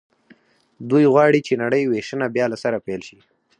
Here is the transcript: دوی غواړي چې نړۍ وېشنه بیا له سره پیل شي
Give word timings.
دوی 0.89 1.05
غواړي 1.13 1.39
چې 1.47 1.53
نړۍ 1.63 1.83
وېشنه 1.87 2.27
بیا 2.35 2.45
له 2.51 2.57
سره 2.63 2.77
پیل 2.85 3.01
شي 3.07 3.19